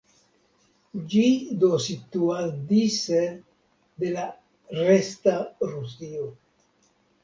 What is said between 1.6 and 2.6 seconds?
do situas